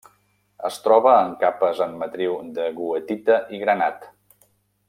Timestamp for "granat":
3.67-4.13